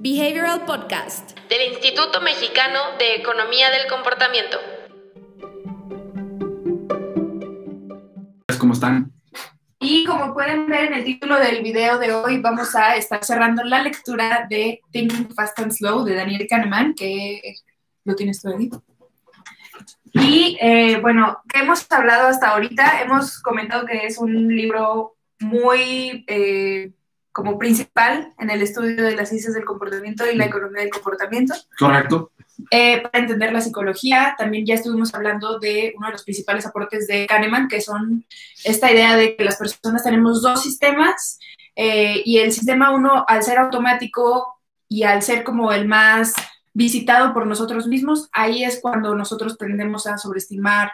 Behavioral 0.00 0.64
Podcast 0.64 1.36
del 1.48 1.72
Instituto 1.72 2.20
Mexicano 2.20 2.78
de 3.00 3.16
Economía 3.16 3.68
del 3.70 3.88
Comportamiento. 3.88 4.56
¿Cómo 8.60 8.74
están? 8.74 9.10
Y 9.80 10.04
como 10.04 10.34
pueden 10.34 10.68
ver 10.68 10.84
en 10.84 10.94
el 10.94 11.04
título 11.04 11.40
del 11.40 11.64
video 11.64 11.98
de 11.98 12.12
hoy, 12.12 12.38
vamos 12.38 12.76
a 12.76 12.94
estar 12.94 13.24
cerrando 13.24 13.64
la 13.64 13.82
lectura 13.82 14.46
de 14.48 14.80
Thinking 14.92 15.34
Fast 15.34 15.58
and 15.58 15.72
Slow 15.72 16.04
de 16.04 16.14
Daniel 16.14 16.46
Kahneman, 16.48 16.94
que 16.94 17.56
lo 18.04 18.14
tienes 18.14 18.40
tú 18.40 18.50
ahí. 18.50 18.70
Y 20.12 20.56
eh, 20.60 21.00
bueno, 21.00 21.42
¿qué 21.48 21.58
hemos 21.58 21.90
hablado 21.90 22.28
hasta 22.28 22.50
ahorita? 22.50 23.02
Hemos 23.02 23.42
comentado 23.42 23.84
que 23.84 24.06
es 24.06 24.16
un 24.18 24.54
libro 24.54 25.16
muy 25.40 26.24
eh, 26.28 26.92
como 27.38 27.56
principal 27.56 28.32
en 28.40 28.50
el 28.50 28.62
estudio 28.62 29.00
de 29.00 29.14
las 29.14 29.28
ciencias 29.28 29.54
del 29.54 29.64
comportamiento 29.64 30.28
y 30.28 30.34
la 30.34 30.46
economía 30.46 30.82
del 30.82 30.90
comportamiento. 30.90 31.54
Correcto. 31.78 32.32
Eh, 32.72 33.00
para 33.00 33.20
entender 33.20 33.52
la 33.52 33.60
psicología, 33.60 34.34
también 34.36 34.66
ya 34.66 34.74
estuvimos 34.74 35.14
hablando 35.14 35.60
de 35.60 35.94
uno 35.96 36.08
de 36.08 36.14
los 36.14 36.24
principales 36.24 36.66
aportes 36.66 37.06
de 37.06 37.28
Kahneman, 37.28 37.68
que 37.68 37.80
son 37.80 38.24
esta 38.64 38.90
idea 38.90 39.14
de 39.14 39.36
que 39.36 39.44
las 39.44 39.54
personas 39.54 40.02
tenemos 40.02 40.42
dos 40.42 40.64
sistemas 40.64 41.38
eh, 41.76 42.22
y 42.24 42.38
el 42.38 42.50
sistema 42.50 42.90
uno, 42.90 43.24
al 43.28 43.44
ser 43.44 43.58
automático 43.58 44.58
y 44.88 45.04
al 45.04 45.22
ser 45.22 45.44
como 45.44 45.72
el 45.72 45.86
más 45.86 46.34
visitado 46.72 47.32
por 47.32 47.46
nosotros 47.46 47.86
mismos, 47.86 48.28
ahí 48.32 48.64
es 48.64 48.80
cuando 48.82 49.14
nosotros 49.14 49.56
tendemos 49.56 50.08
a 50.08 50.18
sobreestimar 50.18 50.90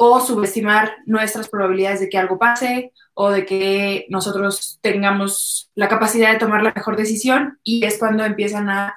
o 0.00 0.20
subestimar 0.20 0.94
nuestras 1.06 1.48
probabilidades 1.48 2.00
de 2.00 2.08
que 2.08 2.18
algo 2.18 2.38
pase 2.38 2.92
o 3.14 3.30
de 3.30 3.44
que 3.44 4.06
nosotros 4.08 4.78
tengamos 4.80 5.70
la 5.74 5.88
capacidad 5.88 6.32
de 6.32 6.38
tomar 6.38 6.62
la 6.62 6.72
mejor 6.72 6.96
decisión 6.96 7.58
y 7.64 7.84
es 7.84 7.98
cuando 7.98 8.24
empiezan 8.24 8.70
a 8.70 8.96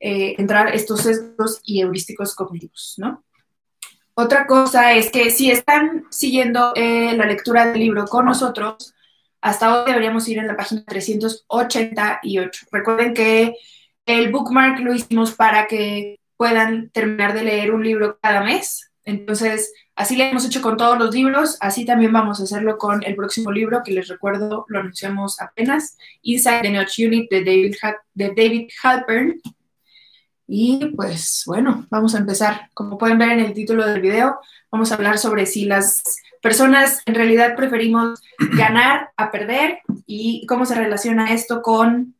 eh, 0.00 0.34
entrar 0.38 0.74
estos 0.74 1.02
sesgos 1.02 1.60
y 1.62 1.80
heurísticos 1.80 2.34
cognitivos, 2.34 2.94
¿no? 2.98 3.24
Otra 4.14 4.46
cosa 4.48 4.92
es 4.92 5.10
que 5.10 5.30
si 5.30 5.52
están 5.52 6.04
siguiendo 6.10 6.72
eh, 6.74 7.16
la 7.16 7.26
lectura 7.26 7.66
del 7.66 7.78
libro 7.78 8.06
con 8.06 8.24
nosotros, 8.26 8.92
hasta 9.40 9.72
hoy 9.72 9.86
deberíamos 9.86 10.28
ir 10.28 10.38
en 10.38 10.48
la 10.48 10.56
página 10.56 10.84
388. 10.84 12.66
Recuerden 12.72 13.14
que 13.14 13.54
el 14.04 14.32
bookmark 14.32 14.80
lo 14.80 14.92
hicimos 14.92 15.32
para 15.32 15.68
que 15.68 16.18
puedan 16.36 16.90
terminar 16.90 17.34
de 17.34 17.44
leer 17.44 17.72
un 17.72 17.84
libro 17.84 18.18
cada 18.20 18.42
mes. 18.42 18.89
Entonces, 19.04 19.72
Así 20.00 20.16
lo 20.16 20.24
hemos 20.24 20.46
hecho 20.46 20.62
con 20.62 20.78
todos 20.78 20.98
los 20.98 21.14
libros, 21.14 21.58
así 21.60 21.84
también 21.84 22.10
vamos 22.10 22.40
a 22.40 22.44
hacerlo 22.44 22.78
con 22.78 23.04
el 23.04 23.14
próximo 23.14 23.52
libro, 23.52 23.82
que 23.84 23.92
les 23.92 24.08
recuerdo, 24.08 24.64
lo 24.68 24.80
anunciamos 24.80 25.38
apenas, 25.42 25.98
Inside 26.22 26.62
the 26.62 26.70
Notch 26.70 27.00
Unit 27.00 27.30
de 27.30 27.44
David, 27.44 27.76
de 28.14 28.28
David 28.28 28.70
Halpern. 28.82 29.38
Y 30.46 30.86
pues 30.96 31.42
bueno, 31.44 31.86
vamos 31.90 32.14
a 32.14 32.18
empezar. 32.18 32.70
Como 32.72 32.96
pueden 32.96 33.18
ver 33.18 33.32
en 33.32 33.40
el 33.40 33.52
título 33.52 33.86
del 33.86 34.00
video, 34.00 34.38
vamos 34.72 34.90
a 34.90 34.94
hablar 34.94 35.18
sobre 35.18 35.44
si 35.44 35.66
las 35.66 36.02
personas 36.40 37.02
en 37.04 37.14
realidad 37.14 37.54
preferimos 37.54 38.22
ganar 38.56 39.10
a 39.18 39.30
perder 39.30 39.80
y 40.06 40.46
cómo 40.46 40.64
se 40.64 40.76
relaciona 40.76 41.34
esto 41.34 41.60
con 41.60 42.14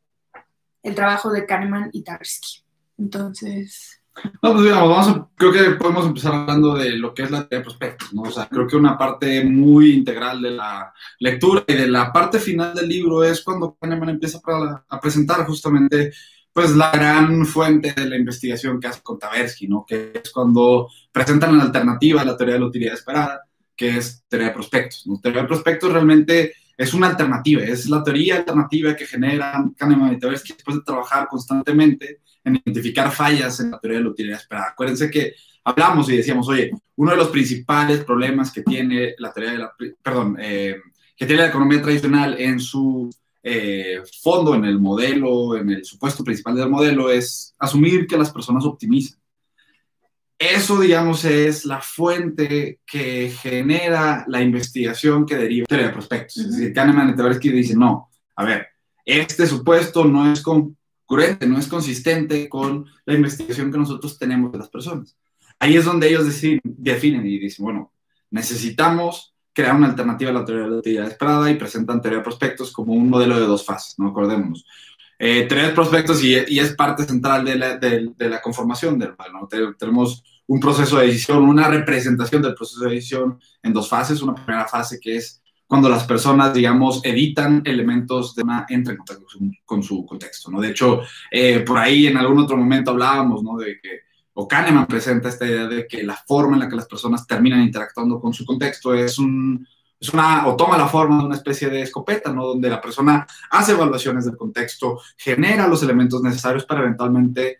el 0.82 0.94
trabajo 0.94 1.32
de 1.32 1.46
Kahneman 1.46 1.88
y 1.94 2.02
Tversky. 2.02 2.62
Entonces, 2.98 3.99
no, 4.42 4.52
pues 4.52 4.64
digamos, 4.64 4.88
vamos 4.88 5.08
a, 5.08 5.28
creo 5.36 5.52
que 5.52 5.70
podemos 5.72 6.06
empezar 6.06 6.34
hablando 6.34 6.74
de 6.74 6.90
lo 6.90 7.12
que 7.12 7.22
es 7.22 7.30
la 7.30 7.46
teoría 7.46 7.58
de 7.58 7.64
prospectos, 7.64 8.12
¿no? 8.12 8.22
O 8.22 8.30
sea, 8.30 8.48
creo 8.48 8.66
que 8.66 8.76
una 8.76 8.96
parte 8.96 9.44
muy 9.44 9.92
integral 9.92 10.42
de 10.42 10.50
la 10.52 10.92
lectura 11.18 11.64
y 11.66 11.74
de 11.74 11.88
la 11.88 12.12
parte 12.12 12.38
final 12.38 12.74
del 12.74 12.88
libro 12.88 13.22
es 13.22 13.42
cuando 13.42 13.76
Kahneman 13.80 14.10
empieza 14.10 14.40
a, 14.88 15.00
presentar 15.00 15.44
justamente 15.46 16.12
pues 16.52 16.74
la 16.74 16.90
gran 16.90 17.46
fuente 17.46 17.92
de 17.92 18.08
la 18.08 18.16
investigación 18.16 18.80
que 18.80 18.88
hace 18.88 19.02
con 19.02 19.18
Tversky, 19.18 19.68
¿no? 19.68 19.84
Que 19.86 20.12
es 20.22 20.30
cuando 20.32 20.88
presentan 21.12 21.56
la 21.56 21.64
alternativa 21.64 22.22
a 22.22 22.24
la 22.24 22.36
teoría 22.36 22.54
de 22.54 22.60
la 22.60 22.66
utilidad 22.66 22.94
esperada, 22.94 23.42
que 23.76 23.96
es 23.96 24.24
teoría 24.28 24.48
de 24.48 24.54
prospectos, 24.54 25.06
¿no? 25.06 25.20
Teoría 25.20 25.42
de 25.42 25.48
prospectos 25.48 25.92
realmente 25.92 26.54
es 26.76 26.94
una 26.94 27.08
alternativa, 27.08 27.62
es 27.62 27.88
la 27.88 28.02
teoría 28.02 28.38
alternativa 28.38 28.96
que 28.96 29.06
generan 29.06 29.74
Kahneman 29.74 30.14
y 30.14 30.18
Tversky 30.18 30.54
después 30.54 30.78
de 30.78 30.82
trabajar 30.82 31.28
constantemente 31.28 32.20
en 32.50 32.62
identificar 32.64 33.10
fallas 33.10 33.60
en 33.60 33.70
la 33.70 33.78
teoría 33.78 33.98
de 33.98 34.04
la 34.04 34.10
utilidad 34.10 34.38
esperada. 34.38 34.68
Acuérdense 34.70 35.10
que 35.10 35.34
hablamos 35.64 36.08
y 36.08 36.16
decíamos, 36.16 36.48
oye, 36.48 36.70
uno 36.96 37.12
de 37.12 37.16
los 37.16 37.28
principales 37.28 38.04
problemas 38.04 38.52
que 38.52 38.62
tiene 38.62 39.14
la 39.18 39.32
teoría 39.32 39.52
de 39.52 39.58
la, 39.58 39.72
perdón, 40.02 40.36
eh, 40.40 40.76
que 41.16 41.26
tiene 41.26 41.42
la 41.42 41.48
economía 41.48 41.82
tradicional 41.82 42.36
en 42.38 42.60
su 42.60 43.10
eh, 43.42 44.02
fondo, 44.22 44.54
en 44.54 44.64
el 44.64 44.78
modelo, 44.78 45.56
en 45.56 45.70
el 45.70 45.84
supuesto 45.84 46.24
principal 46.24 46.56
del 46.56 46.68
modelo, 46.68 47.10
es 47.10 47.54
asumir 47.58 48.06
que 48.06 48.18
las 48.18 48.30
personas 48.30 48.64
optimizan. 48.64 49.18
Eso, 50.38 50.80
digamos, 50.80 51.26
es 51.26 51.66
la 51.66 51.82
fuente 51.82 52.80
que 52.86 53.30
genera 53.30 54.24
la 54.26 54.40
investigación 54.40 55.26
que 55.26 55.36
deriva 55.36 55.64
de 55.64 55.66
teoría 55.66 55.86
de 55.88 55.92
prospectos. 55.92 56.38
Es 56.38 56.52
decir, 56.52 56.72
Kahneman 56.72 57.10
y 57.10 57.14
Tversky 57.14 57.50
dicen, 57.50 57.78
no, 57.78 58.08
a 58.36 58.44
ver, 58.44 58.68
este 59.04 59.46
supuesto 59.46 60.04
no 60.06 60.32
es 60.32 60.40
con 60.40 60.78
no 61.46 61.58
es 61.58 61.66
consistente 61.66 62.48
con 62.48 62.86
la 63.04 63.14
investigación 63.14 63.72
que 63.72 63.78
nosotros 63.78 64.18
tenemos 64.18 64.52
de 64.52 64.58
las 64.58 64.68
personas. 64.68 65.16
Ahí 65.58 65.76
es 65.76 65.84
donde 65.84 66.08
ellos 66.08 66.24
definen 66.62 67.26
y 67.26 67.38
dicen, 67.38 67.64
bueno, 67.64 67.92
necesitamos 68.30 69.34
crear 69.52 69.74
una 69.74 69.88
alternativa 69.88 70.30
a 70.30 70.34
la 70.34 70.44
teoría 70.44 70.64
de 70.64 70.70
la 70.70 70.76
utilidad 70.78 71.08
esperada 71.08 71.50
y 71.50 71.56
presentan 71.56 72.00
teoría 72.00 72.18
de 72.18 72.24
prospectos 72.24 72.72
como 72.72 72.92
un 72.92 73.10
modelo 73.10 73.38
de 73.38 73.46
dos 73.46 73.64
fases, 73.64 73.98
¿no? 73.98 74.08
Acordémonos. 74.08 74.64
Eh, 75.18 75.46
teoría 75.46 75.68
de 75.68 75.74
prospectos 75.74 76.22
y, 76.22 76.34
es 76.34 76.74
parte 76.74 77.04
central 77.04 77.44
de 77.44 78.28
la, 78.28 78.40
conformación 78.40 78.98
del 78.98 79.14
modelo. 79.18 79.74
Tenemos 79.76 80.24
un 80.46 80.60
proceso 80.60 80.98
de 80.98 81.06
decisión, 81.06 81.42
una 81.42 81.68
representación 81.68 82.40
del 82.40 82.54
proceso 82.54 82.84
de 82.84 82.94
decisión 82.94 83.38
en 83.62 83.72
dos 83.72 83.88
fases. 83.88 84.22
Una 84.22 84.34
primera 84.34 84.66
fase 84.66 84.98
que 84.98 85.16
es 85.16 85.42
cuando 85.70 85.88
las 85.88 86.02
personas, 86.02 86.52
digamos, 86.52 87.00
editan 87.04 87.62
elementos 87.64 88.34
de 88.34 88.42
una, 88.42 88.66
entra 88.68 88.92
en 88.92 88.98
contacto 88.98 89.24
con 89.64 89.84
su, 89.84 90.04
contexto, 90.04 90.50
¿no? 90.50 90.60
De 90.60 90.70
hecho, 90.70 91.02
eh, 91.30 91.60
por 91.60 91.78
ahí 91.78 92.08
en 92.08 92.16
algún 92.16 92.40
otro 92.40 92.56
momento 92.56 92.90
hablábamos, 92.90 93.44
¿no? 93.44 93.56
De 93.56 93.78
que, 93.80 94.00
o 94.34 94.48
Kahneman 94.48 94.88
presenta 94.88 95.28
esta 95.28 95.46
idea 95.46 95.68
de 95.68 95.86
que 95.86 96.02
la 96.02 96.16
forma 96.26 96.54
en 96.54 96.60
la 96.62 96.68
que 96.68 96.74
las 96.74 96.88
personas 96.88 97.24
terminan 97.24 97.62
interactuando 97.62 98.20
con 98.20 98.34
su 98.34 98.44
contexto 98.44 98.92
es 98.94 99.16
un, 99.20 99.64
es 100.00 100.12
una, 100.12 100.48
o 100.48 100.56
toma 100.56 100.76
la 100.76 100.88
forma 100.88 101.18
de 101.18 101.26
una 101.26 101.36
especie 101.36 101.70
de 101.70 101.82
escopeta, 101.82 102.32
¿no? 102.32 102.46
Donde 102.46 102.68
la 102.68 102.80
persona 102.80 103.24
hace 103.52 103.70
evaluaciones 103.70 104.24
del 104.24 104.36
contexto, 104.36 105.00
genera 105.16 105.68
los 105.68 105.84
elementos 105.84 106.20
necesarios 106.20 106.64
para 106.64 106.80
eventualmente 106.80 107.58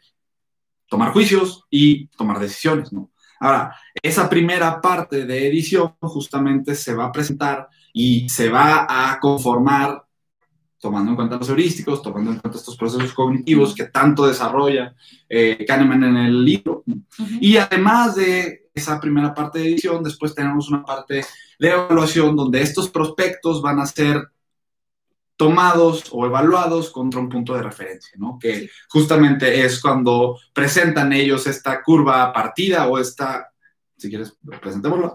tomar 0.89 1.13
juicios 1.13 1.65
y 1.71 2.09
tomar 2.09 2.41
decisiones, 2.41 2.93
¿no? 2.93 3.13
Ahora, 3.39 3.77
esa 4.03 4.29
primera 4.29 4.81
parte 4.81 5.27
de 5.27 5.47
edición 5.47 5.95
justamente 6.01 6.75
se 6.75 6.93
va 6.93 7.05
a 7.05 7.13
presentar 7.13 7.69
y 7.93 8.29
se 8.29 8.49
va 8.49 8.87
a 8.89 9.19
conformar 9.21 10.05
tomando 10.81 11.11
en 11.11 11.17
cuenta 11.17 11.37
los 11.37 11.49
heurísticos, 11.49 12.03
tomando 12.03 12.33
en 12.33 12.39
cuenta 12.39 12.59
estos 12.59 12.77
procesos 12.77 13.13
cognitivos 13.13 13.75
que 13.75 13.85
tanto 13.85 14.27
desarrolla 14.27 14.95
eh, 15.29 15.65
Kahneman 15.67 16.05
en 16.05 16.17
el 16.17 16.45
libro. 16.45 16.85
Y 17.41 17.59
además 17.59 18.17
de 18.17 18.71
esa 18.75 18.99
primera 18.99 19.35
parte 19.35 19.59
de 19.59 19.67
edición, 19.67 20.03
después 20.03 20.35
tenemos 20.35 20.71
una 20.71 20.83
parte 20.83 21.25
de 21.59 21.71
evaluación 21.71 22.35
donde 22.35 22.63
estos 22.63 22.89
prospectos 22.89 23.61
van 23.61 23.79
a 23.79 23.87
ser 23.87 24.31
tomados 25.37 26.05
o 26.13 26.27
evaluados 26.27 26.91
contra 26.91 27.21
un 27.21 27.29
punto 27.29 27.55
de 27.55 27.63
referencia, 27.63 28.13
¿no? 28.19 28.39
Que 28.39 28.69
justamente 28.89 29.65
es 29.65 29.81
cuando 29.81 30.39
presentan 30.53 31.13
ellos 31.13 31.47
esta 31.47 31.83
curva 31.83 32.33
partida 32.33 32.89
o 32.89 32.99
esta 32.99 33.50
si 34.01 34.09
quieres, 34.09 34.35
presentémoslo. 34.61 35.15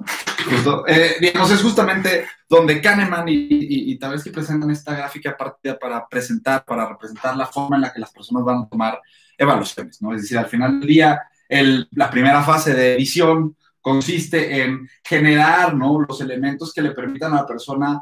Eh, 0.88 1.16
digamos, 1.19 1.50
es 1.51 1.62
justamente 1.62 2.28
donde 2.47 2.79
Kahneman 2.79 3.28
y, 3.28 3.34
y, 3.34 3.91
y 3.94 4.00
que 4.00 4.31
presentan 4.31 4.69
esta 4.69 4.96
gráfica 4.96 5.35
partida 5.35 5.78
para 5.79 6.08
presentar, 6.08 6.64
para 6.64 6.87
representar 6.87 7.35
la 7.35 7.47
forma 7.47 7.78
en 7.78 7.82
la 7.82 7.91
que 7.91 7.99
las 7.99 8.11
personas 8.11 8.43
van 8.43 8.59
a 8.59 8.70
tomar 8.70 9.02
evaluaciones, 9.37 10.02
¿no? 10.02 10.14
Es 10.14 10.22
decir, 10.22 10.37
al 10.37 10.46
final 10.46 10.79
del 10.79 10.87
día, 10.87 11.22
el, 11.49 11.87
la 11.91 12.09
primera 12.09 12.43
fase 12.43 12.73
de 12.76 12.93
edición 12.93 13.55
consiste 13.82 14.61
en 14.61 14.88
generar, 15.03 15.76
¿no? 15.76 15.99
Los 16.08 16.22
elementos 16.22 16.72
que 16.73 16.81
le 16.84 16.91
permitan 16.91 17.34
a 17.34 17.38
la 17.38 17.47
persona 17.47 18.02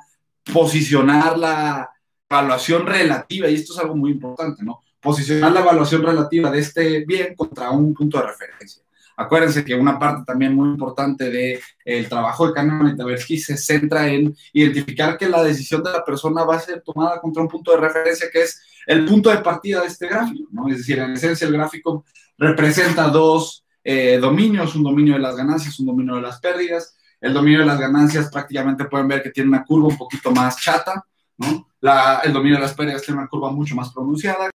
posicionar 0.53 1.38
la 1.38 1.89
evaluación 2.29 2.86
relativa, 2.86 3.47
y 3.47 3.56
esto 3.56 3.74
es 3.74 3.79
algo 3.79 3.95
muy 3.95 4.12
importante, 4.12 4.63
¿no? 4.63 4.81
Posicionar 5.00 5.51
la 5.51 5.62
evaluación 5.62 6.03
relativa 6.03 6.51
de 6.51 6.59
este 6.59 7.06
bien 7.06 7.36
contra 7.36 7.71
un 7.71 7.94
punto 7.94 8.18
de 8.19 8.27
referencia. 8.27 8.83
Acuérdense 9.15 9.63
que 9.63 9.75
una 9.75 10.00
parte 10.00 10.24
también 10.25 10.56
muy 10.56 10.69
importante 10.69 11.30
del 11.30 11.60
el 11.86 12.10
trabajo 12.10 12.48
de 12.48 12.54
Kahneman 12.54 12.94
y 12.94 12.98
Tversky 12.98 13.38
se 13.38 13.57
centra 13.57 14.07
en 14.07 14.36
identificar 14.54 15.18
que 15.18 15.30
la 15.30 15.44
decisión 15.44 15.83
de 15.83 15.92
la 15.92 16.04
persona 16.04 16.44
va 16.44 16.56
a 16.56 16.60
ser 16.60 16.81
tomada 16.81 17.19
contra 17.21 17.44
un 17.44 17.48
punto 17.48 17.71
de 17.71 17.77
referencia 17.77 18.30
que 18.31 18.42
es 18.44 18.62
el 18.88 19.06
punto 19.06 19.30
de 19.30 19.38
partida 19.38 19.81
de 19.81 19.88
este 19.88 20.07
gráfico, 20.07 20.50
¿no? 20.51 20.68
Es 20.68 20.77
decir, 20.77 21.00
en 21.00 21.13
esencia 21.13 21.48
el 21.48 21.54
gráfico 21.54 22.06
representa 22.38 23.07
dos 23.07 23.63
eh, 23.83 24.18
dominios, 24.18 24.75
un 24.75 24.83
dominio 24.83 25.13
de 25.13 25.19
las 25.19 25.36
ganancias, 25.36 25.80
un 25.80 25.88
dominio 25.88 26.15
de 26.15 26.21
las 26.21 26.39
pérdidas. 26.39 26.98
El 27.21 27.33
dominio 27.33 27.60
de 27.60 27.65
las 27.65 27.80
ganancias 27.80 28.30
prácticamente 28.30 28.86
pueden 28.86 29.07
ver 29.07 29.24
que 29.24 29.30
tiene 29.30 29.50
una 29.50 29.63
curva 29.63 29.88
un 29.88 29.98
poquito 29.98 30.31
más 30.31 30.60
chata, 30.60 31.06
¿no? 31.38 31.69
La, 31.80 32.21
el 32.24 32.33
dominio 32.33 32.56
de 32.57 32.63
las 32.63 32.74
pérdidas 32.74 33.01
tiene 33.01 33.19
una 33.19 33.30
curva 33.30 33.51
mucho 33.51 33.75
más 33.75 33.94
pronunciada. 33.94 34.50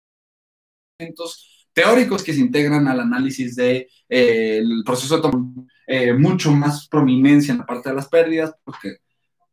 elementos 0.98 1.57
teóricos 1.78 2.24
que 2.24 2.34
se 2.34 2.40
integran 2.40 2.88
al 2.88 2.98
análisis 2.98 3.54
del 3.54 3.86
de, 3.86 3.88
eh, 4.08 4.64
proceso 4.84 5.20
de 5.20 5.30
eh, 5.86 6.12
mucho 6.12 6.50
más 6.50 6.88
prominencia 6.88 7.52
en 7.52 7.58
la 7.58 7.66
parte 7.66 7.90
de 7.90 7.94
las 7.94 8.08
pérdidas, 8.08 8.52
porque 8.64 8.96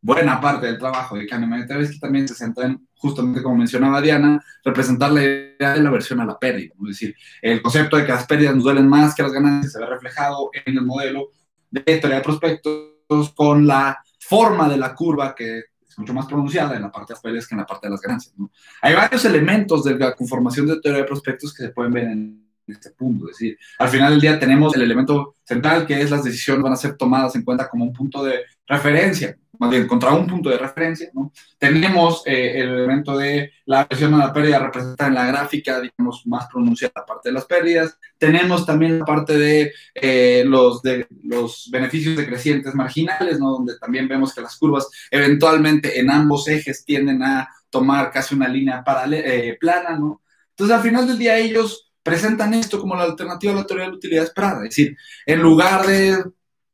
buena 0.02 0.42
parte 0.42 0.66
del 0.66 0.80
trabajo 0.80 1.16
de 1.16 1.28
Kahneman 1.28 1.68
y 1.68 2.00
también 2.00 2.28
se 2.28 2.34
centra 2.34 2.66
en, 2.66 2.88
justamente 2.96 3.44
como 3.44 3.58
mencionaba 3.58 4.02
Diana, 4.02 4.44
representar 4.64 5.12
la 5.12 5.24
idea 5.24 5.76
de 5.76 5.84
la 5.84 5.92
versión 5.92 6.20
a 6.20 6.26
la 6.26 6.40
pérdida. 6.40 6.74
Es 6.82 6.88
decir, 6.88 7.16
el 7.44 7.62
concepto 7.62 7.96
de 7.96 8.06
que 8.08 8.12
las 8.14 8.26
pérdidas 8.26 8.56
nos 8.56 8.64
duelen 8.64 8.88
más 8.88 9.14
que 9.14 9.22
las 9.22 9.32
ganancias 9.32 9.74
se 9.74 9.80
ve 9.80 9.86
reflejado 9.86 10.50
en 10.66 10.80
el 10.80 10.84
modelo 10.84 11.30
de 11.70 11.82
teoría 11.82 12.18
de 12.18 12.24
prospectos 12.24 13.34
con 13.36 13.68
la 13.68 14.00
forma 14.20 14.68
de 14.68 14.78
la 14.78 14.96
curva 14.96 15.36
que 15.36 15.66
mucho 15.98 16.14
más 16.14 16.26
pronunciada 16.26 16.76
en 16.76 16.82
la 16.82 16.92
parte 16.92 17.14
de 17.14 17.34
las 17.34 17.48
que 17.48 17.56
en 17.56 17.60
la 17.60 17.66
parte 17.66 17.88
de 17.88 17.92
las 17.92 18.02
ganancias. 18.02 18.34
¿no? 18.38 18.52
Hay 18.82 18.96
varios 18.96 19.26
elementos 19.26 19.84
de 19.84 19.98
la 19.98 20.14
conformación 20.14 20.68
de 20.68 20.80
teoría 20.80 21.02
de 21.02 21.08
prospectos 21.08 21.54
que 21.54 21.64
se 21.64 21.70
pueden 21.70 21.94
ver 21.94 22.06
en 22.06 22.45
este 22.74 22.92
punto. 22.92 23.30
Es 23.30 23.38
decir, 23.38 23.58
al 23.80 23.90
final 23.90 24.12
del 24.12 24.22
día 24.22 24.40
tenemos 24.40 24.76
el 24.76 24.82
elemento 24.82 25.36
central 25.44 25.86
que 25.86 26.02
es 26.02 26.10
las 26.12 26.24
decisiones 26.24 26.64
van 26.64 26.74
a 26.74 26.78
ser 26.78 26.98
tomadas 26.98 27.36
en 27.36 27.44
cuenta 27.44 27.70
como 27.70 27.86
un 27.86 27.94
punto 27.94 28.24
de 28.24 28.42
referencia 28.68 29.38
más 29.60 29.70
bien 29.70 29.88
contra 29.88 30.14
un 30.14 30.28
punto 30.28 30.50
de 30.50 30.58
referencia, 30.58 31.10
¿no? 31.14 31.32
Tenemos 31.58 32.24
eh, 32.26 32.60
el 32.62 32.70
elemento 32.70 33.18
de 33.18 33.52
la 33.66 33.86
versión 33.86 34.14
a 34.14 34.18
la 34.18 34.34
pérdida 34.34 34.60
representada 34.60 35.08
en 35.08 35.16
la 35.16 35.26
gráfica, 35.26 35.80
digamos, 35.80 36.26
más 36.26 36.48
pronunciada 36.52 36.94
la 36.96 37.06
parte 37.06 37.30
de 37.30 37.34
las 37.34 37.46
pérdidas. 37.46 37.98
Tenemos 38.18 38.66
también 38.66 39.00
la 39.00 39.06
parte 39.06 39.38
de, 39.38 39.74
eh, 39.94 40.44
los, 40.46 40.82
de 40.82 41.08
los 41.24 41.70
beneficios 41.72 42.16
decrecientes 42.16 42.74
marginales, 42.76 43.40
¿no? 43.40 43.52
Donde 43.52 43.78
también 43.80 44.08
vemos 44.08 44.34
que 44.34 44.42
las 44.42 44.58
curvas 44.58 44.90
eventualmente 45.12 46.00
en 46.00 46.12
ambos 46.12 46.48
ejes 46.48 46.84
tienden 46.84 47.24
a 47.24 47.50
tomar 47.70 48.12
casi 48.12 48.36
una 48.36 48.48
línea 48.48 48.84
paralela, 48.84 49.28
eh, 49.28 49.58
plana, 49.60 49.98
¿no? 49.98 50.22
Entonces, 50.52 50.76
al 50.76 50.84
final 50.84 51.08
del 51.08 51.18
día, 51.18 51.38
ellos 51.38 51.85
presentan 52.06 52.54
esto 52.54 52.80
como 52.80 52.96
la 52.96 53.02
alternativa 53.02 53.52
a 53.52 53.56
la 53.56 53.66
teoría 53.66 53.86
de 53.86 53.92
la 53.92 53.98
utilidad 53.98 54.24
esperada. 54.26 54.64
Es 54.64 54.76
decir, 54.76 54.96
en 55.26 55.42
lugar 55.42 55.88
de 55.88 56.24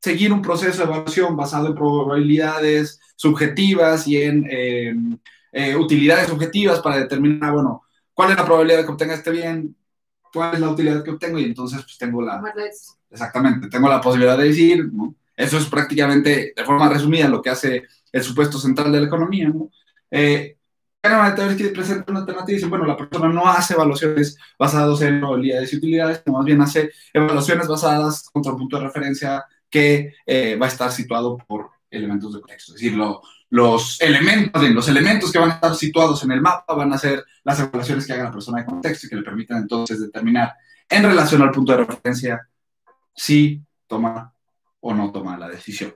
seguir 0.02 0.34
un 0.34 0.42
proceso 0.42 0.80
de 0.80 0.84
evaluación 0.84 1.38
basado 1.38 1.68
en 1.68 1.76
probabilidades 1.76 3.00
subjetivas 3.16 4.06
y 4.10 4.22
en 4.22 4.46
eh, 4.52 4.94
eh, 5.54 5.76
utilidades 5.78 6.28
subjetivas 6.28 6.82
para 6.82 6.98
determinar, 6.98 7.54
bueno, 7.54 7.84
cuál 8.14 8.32
es 8.32 8.38
la 8.38 8.46
probabilidad 8.46 8.80
de 8.80 8.86
que 8.86 8.92
obtenga 8.92 9.14
este 9.14 9.32
bien, 9.32 9.74
cuál 10.34 10.56
es 10.56 10.60
la 10.60 10.70
utilidad 10.70 11.02
que 11.02 11.12
obtengo 11.12 11.40
y 11.40 11.46
entonces 11.46 11.82
pues 11.82 11.98
tengo 11.98 12.22
la... 12.22 12.44
Exactamente, 13.10 13.70
tengo 13.70 13.88
la 13.88 14.02
posibilidad 14.02 14.38
de 14.38 14.50
decir, 14.50 14.92
¿no? 14.92 15.16
Eso 15.34 15.58
es 15.58 15.66
prácticamente, 15.68 16.52
de 16.54 16.66
forma 16.66 16.90
resumida, 16.90 17.30
lo 17.30 17.42
que 17.42 17.52
hace 17.52 17.84
el 18.12 18.22
supuesto 18.22 18.60
central 18.60 18.92
de 18.92 19.00
la 19.00 19.08
economía, 19.08 19.48
¿no? 19.48 19.72
Eh, 20.10 20.58
que 21.02 21.70
presenta 21.70 22.12
una 22.12 22.20
alternativa 22.22 22.52
y 22.52 22.56
dicen, 22.56 22.70
bueno, 22.70 22.86
la 22.86 22.98
persona 22.98 23.30
no 23.30 23.48
hace 23.48 23.74
evaluaciones 23.74 24.38
basadas 24.58 25.02
en 25.02 25.20
probabilidades 25.20 25.74
y 25.74 25.78
utilidades, 25.78 26.22
sino 26.24 26.38
más 26.38 26.46
bien 26.46 26.62
hace 26.62 26.92
evaluaciones 27.14 27.68
basadas 27.68 28.30
contra 28.32 28.52
un 28.52 28.60
punto 28.60 28.78
de 28.78 28.86
referencia 28.86 29.44
que 29.70 30.14
eh, 30.26 30.58
va 30.62 30.68
a 30.68 30.70
estar 30.70 30.92
situado 30.92 31.38
por 31.48 31.72
elementos 31.90 32.34
de 32.34 32.42
contexto. 32.42 32.76
Es 32.76 32.82
decir, 32.82 32.98
los, 33.50 34.00
elementos, 34.02 34.70
los 34.70 34.88
elementos 34.88 35.32
que 35.32 35.40
van 35.40 35.52
a 35.52 35.54
estar 35.56 35.76
situados 35.76 36.24
en 36.24 36.32
el 36.32 36.42
mapa 36.42 36.74
van 36.74 36.94
a 36.94 36.98
ser 36.98 37.26
las 37.44 37.60
evaluaciones 37.60 38.06
que 38.06 38.14
haga 38.14 38.26
la 38.26 38.32
persona 38.32 38.60
de 38.60 38.66
contexto 38.66 39.08
y 39.08 39.10
que 39.10 39.16
le 39.16 39.24
permitan 39.24 39.58
entonces 39.58 40.00
determinar 40.00 40.54
en 40.88 41.04
relación 41.04 41.42
al 41.42 41.52
punto 41.52 41.72
de 41.72 41.80
referencia 41.80 42.48
si 43.14 43.62
toma 43.88 44.34
o 44.82 44.94
no 44.94 45.12
toma 45.12 45.38
la 45.38 45.50
decisión. 45.50 45.96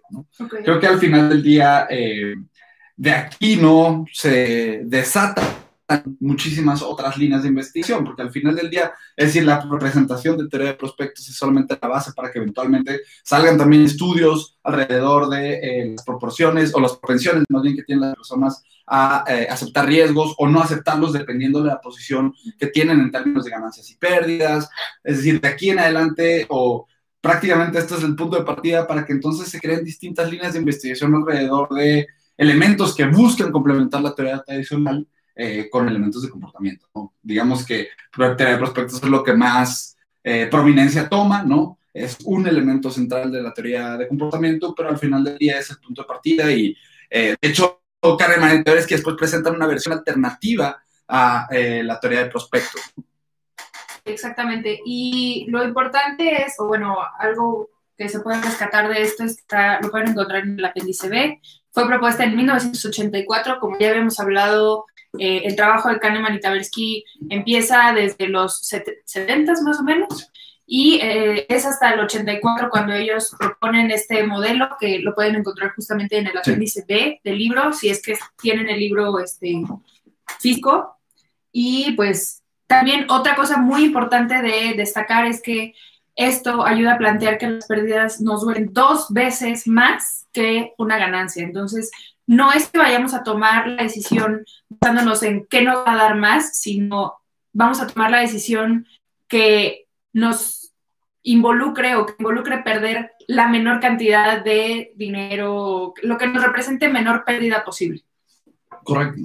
Creo 0.64 0.80
que 0.80 0.88
al 0.88 1.00
final 1.00 1.30
del 1.30 1.44
día, 1.44 1.88
eh, 1.90 2.36
de 2.96 3.12
aquí 3.12 3.58
no 3.58 4.06
se 4.12 4.82
desata 4.86 5.66
muchísimas 6.20 6.82
otras 6.82 7.18
líneas 7.18 7.44
de 7.44 7.50
investigación, 7.50 8.04
porque 8.04 8.24
al 8.24 8.32
final 8.32 8.56
del 8.56 8.70
día, 8.70 8.92
es 9.16 9.28
decir, 9.28 9.46
la 9.46 9.62
representación 9.70 10.38
de 10.38 10.48
teoría 10.48 10.70
de 10.70 10.78
prospectos 10.78 11.28
es 11.30 11.36
solamente 11.36 11.78
la 11.80 11.88
base 11.88 12.12
para 12.14 12.32
que 12.32 12.40
eventualmente 12.40 13.02
salgan 13.24 13.58
también 13.58 13.84
estudios 13.84 14.58
alrededor 14.64 15.30
de 15.30 15.54
eh, 15.54 15.92
las 15.92 16.04
proporciones 16.04 16.74
o 16.74 16.80
las 16.80 16.94
propensiones 16.98 17.44
más 17.50 17.62
bien 17.62 17.76
que 17.76 17.84
tienen 17.84 18.06
las 18.06 18.16
personas 18.16 18.64
a 18.88 19.26
eh, 19.28 19.48
aceptar 19.50 19.86
riesgos 19.86 20.36
o 20.38 20.48
no 20.48 20.62
aceptarlos 20.62 21.14
dependiendo 21.14 21.62
de 21.62 21.70
la 21.70 21.82
posición 21.82 22.34
que 22.58 22.68
tienen 22.68 23.00
en 23.00 23.12
términos 23.12 23.46
de 23.46 23.52
ganancias 23.52 23.90
y 23.92 23.98
pérdidas. 23.98 24.70
Es 25.04 25.18
decir, 25.18 25.42
de 25.42 25.48
aquí 25.48 25.70
en 25.70 25.80
adelante 25.80 26.46
o 26.50 26.88
prácticamente 27.22 27.80
este 27.80 27.96
es 27.96 28.04
el 28.04 28.16
punto 28.16 28.38
de 28.38 28.44
partida 28.44 28.88
para 28.88 29.06
que 29.06 29.14
entonces 29.14 29.50
se 29.50 29.60
creen 29.60 29.84
distintas 29.84 30.30
líneas 30.30 30.54
de 30.54 30.60
investigación 30.60 31.16
alrededor 31.16 31.70
de 31.70 32.08
elementos 32.38 32.96
que 32.96 33.06
buscan 33.06 33.52
complementar 33.52 34.02
la 34.02 34.14
teoría 34.14 34.44
tradicional 34.44 35.08
eh, 35.36 35.70
con 35.70 35.88
elementos 35.88 36.22
de 36.22 36.30
comportamiento. 36.30 36.88
Digamos 37.22 37.66
que 37.66 37.90
teoría 38.16 38.52
de 38.52 38.58
prospectos 38.58 39.04
es 39.04 39.10
lo 39.10 39.24
que 39.24 39.34
más 39.34 39.98
eh, 40.24 40.48
prominencia 40.50 41.10
toma, 41.10 41.44
¿no? 41.44 41.80
Es 41.94 42.18
un 42.26 42.48
elemento 42.48 42.90
central 42.90 43.32
de 43.32 43.42
la 43.42 43.54
teoría 43.54 43.98
de 43.98 44.08
comportamiento, 44.08 44.74
pero 44.76 44.90
al 44.90 44.98
final 44.98 45.24
del 45.24 45.38
día 45.38 45.60
es 45.60 45.70
el 45.70 45.78
punto 45.78 46.02
de 46.02 46.08
partida 46.08 46.52
y, 46.52 46.76
eh, 47.10 47.36
de 47.42 47.50
hecho, 47.50 47.82
Kahneman 48.02 48.60
y 48.60 48.64
que 48.64 48.96
después 48.96 49.16
presentan 49.18 49.56
una 49.56 49.66
versión 49.66 49.98
alternativa 49.98 50.82
a 51.08 51.48
la 51.52 52.00
teoría 52.00 52.24
de 52.24 52.30
prospectos. 52.30 52.82
Exactamente. 54.06 54.80
Y 54.86 55.48
lo 55.50 55.64
importante 55.64 56.44
es, 56.44 56.54
o 56.60 56.68
bueno, 56.68 56.98
algo 57.18 57.70
que 57.98 58.10
se 58.10 58.20
puede 58.20 58.42
rescatar 58.42 58.88
de 58.90 59.02
esto 59.02 59.24
es 59.24 59.42
que 59.42 59.78
lo 59.82 59.90
pueden 59.90 60.10
encontrar 60.10 60.44
en 60.44 60.60
el 60.60 60.66
apéndice 60.66 61.10
B. 61.10 61.42
Fue 61.76 61.86
propuesta 61.88 62.24
en 62.24 62.36
1984, 62.38 63.60
como 63.60 63.78
ya 63.78 63.90
habíamos 63.90 64.20
hablado 64.20 64.86
eh, 65.20 65.42
el 65.44 65.56
trabajo 65.56 65.90
de 65.90 66.00
Kahneman 66.00 66.36
y 66.36 66.40
Tversky 66.40 67.04
empieza 67.30 67.92
desde 67.94 68.28
los 68.30 68.66
70 69.06 69.54
más 69.62 69.80
o 69.80 69.84
menos 69.84 70.32
y 70.68 71.00
eh, 71.02 71.46
es 71.48 71.66
hasta 71.66 71.94
el 71.94 72.00
84 72.00 72.70
cuando 72.70 72.94
ellos 72.94 73.36
proponen 73.38 73.92
este 73.92 74.24
modelo 74.24 74.70
que 74.80 75.00
lo 75.00 75.14
pueden 75.14 75.36
encontrar 75.36 75.74
justamente 75.76 76.18
en 76.18 76.28
el 76.28 76.38
apéndice 76.38 76.86
B 76.88 77.20
del 77.24 77.38
libro, 77.38 77.72
si 77.72 77.90
es 77.90 78.02
que 78.02 78.18
tienen 78.42 78.70
el 78.70 78.80
libro 78.80 79.20
este, 79.20 79.62
físico. 80.40 80.98
Y 81.52 81.92
pues 81.92 82.42
también 82.68 83.06
otra 83.10 83.36
cosa 83.36 83.58
muy 83.58 83.84
importante 83.84 84.42
de 84.42 84.74
destacar 84.76 85.26
es 85.26 85.42
que 85.42 85.74
esto 86.16 86.66
ayuda 86.66 86.94
a 86.94 86.98
plantear 86.98 87.38
que 87.38 87.50
las 87.50 87.68
pérdidas 87.68 88.22
nos 88.22 88.42
duelen 88.42 88.70
dos 88.72 89.12
veces 89.12 89.68
más 89.68 90.25
que 90.36 90.74
una 90.78 90.98
ganancia. 90.98 91.44
Entonces, 91.44 91.90
no 92.28 92.52
es 92.52 92.68
que 92.68 92.78
vayamos 92.78 93.14
a 93.14 93.24
tomar 93.24 93.68
la 93.68 93.84
decisión 93.84 94.44
basándonos 94.68 95.24
en 95.24 95.48
qué 95.48 95.62
nos 95.62 95.78
va 95.78 95.94
a 95.94 96.04
dar 96.04 96.16
más, 96.16 96.58
sino 96.60 97.14
vamos 97.54 97.80
a 97.80 97.88
tomar 97.88 98.12
la 98.12 98.20
decisión 98.20 98.86
que 99.30 99.88
nos 100.12 100.74
involucre 101.24 101.96
o 101.96 102.06
que 102.06 102.16
involucre 102.20 102.58
perder 102.60 103.14
la 103.28 103.48
menor 103.48 103.80
cantidad 103.80 104.44
de 104.44 104.92
dinero, 104.96 105.94
lo 106.04 106.18
que 106.18 106.28
nos 106.28 106.44
represente 106.44 106.90
menor 106.90 107.24
pérdida 107.24 107.64
posible. 107.64 108.04
Correcto. 108.84 109.22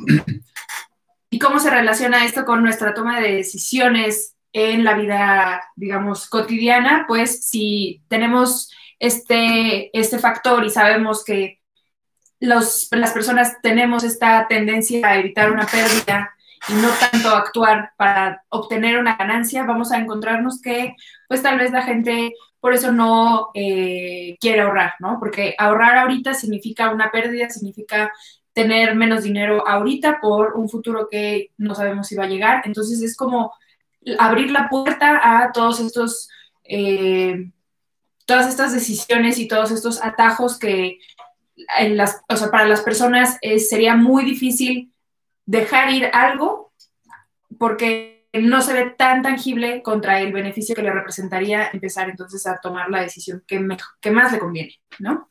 ¿Y 1.29 1.38
cómo 1.38 1.59
se 1.59 1.71
relaciona 1.71 2.25
esto 2.25 2.45
con 2.45 2.62
nuestra 2.62 2.95
toma 2.95 3.21
de 3.21 3.35
decisiones 3.35 4.37
en 4.52 4.85
la 4.85 4.95
vida, 4.95 5.62
digamos, 5.75 6.29
cotidiana? 6.29 7.05
Pues 7.07 7.47
si 7.47 8.02
tenemos 8.09 8.71
este, 9.00 9.99
este 9.99 10.19
factor 10.21 10.64
y 10.64 10.71
sabemos 10.71 11.25
que 11.25 11.59
los, 12.38 12.88
las 12.92 13.12
personas 13.12 13.61
tenemos 13.62 14.04
esta 14.04 14.47
tendencia 14.49 15.09
a 15.09 15.19
evitar 15.19 15.50
una 15.50 15.66
pérdida 15.66 16.33
y 16.69 16.75
no 16.75 16.88
tanto 17.11 17.30
actuar 17.30 17.92
para 17.97 18.45
obtener 18.50 18.99
una 18.99 19.16
ganancia, 19.16 19.64
vamos 19.64 19.90
a 19.90 19.99
encontrarnos 19.99 20.61
que 20.61 20.95
pues 21.26 21.42
tal 21.42 21.59
vez 21.59 21.73
la 21.73 21.83
gente 21.83 22.35
por 22.61 22.75
eso 22.75 22.92
no 22.92 23.50
eh, 23.54 24.37
quiere 24.38 24.61
ahorrar, 24.61 24.92
¿no? 25.00 25.16
Porque 25.19 25.54
ahorrar 25.59 25.97
ahorita 25.97 26.35
significa 26.35 26.90
una 26.90 27.11
pérdida, 27.11 27.49
significa 27.49 28.12
tener 28.52 28.95
menos 28.95 29.23
dinero 29.23 29.66
ahorita 29.66 30.19
por 30.21 30.54
un 30.54 30.69
futuro 30.69 31.09
que 31.11 31.52
no 31.57 31.75
sabemos 31.75 32.07
si 32.07 32.16
va 32.16 32.25
a 32.25 32.28
llegar. 32.28 32.62
Entonces 32.66 33.00
es 33.00 33.16
como 33.16 33.54
abrir 34.19 34.50
la 34.50 34.69
puerta 34.69 35.21
a 35.42 35.52
todos 35.52 35.80
estos, 35.80 36.28
eh, 36.64 37.50
todas 38.30 38.46
estas 38.46 38.72
decisiones 38.72 39.40
y 39.40 39.49
todos 39.49 39.72
estos 39.72 40.00
atajos 40.04 40.56
que 40.56 41.00
las, 41.88 42.22
o 42.28 42.37
sea, 42.37 42.49
para 42.52 42.64
las 42.64 42.80
personas 42.80 43.38
eh, 43.42 43.58
sería 43.58 43.96
muy 43.96 44.25
difícil 44.25 44.92
dejar 45.46 45.90
ir 45.90 46.08
algo 46.12 46.72
porque 47.58 48.28
no 48.32 48.62
se 48.62 48.72
ve 48.72 48.90
tan 48.96 49.22
tangible 49.22 49.82
contra 49.82 50.20
el 50.20 50.32
beneficio 50.32 50.76
que 50.76 50.82
le 50.82 50.92
representaría 50.92 51.70
empezar 51.72 52.08
entonces 52.08 52.46
a 52.46 52.60
tomar 52.60 52.88
la 52.88 53.00
decisión 53.00 53.42
que, 53.49 53.66
que 54.00 54.12
más 54.12 54.30
le 54.30 54.38
conviene, 54.38 54.76
¿no? 55.00 55.28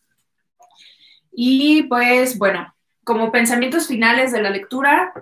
Y 1.31 1.83
pues 1.83 2.37
bueno, 2.37 2.75
como 3.05 3.31
pensamientos 3.31 3.87
finales 3.87 4.33
de 4.33 4.41
la 4.41 4.49
lectura, 4.49 5.13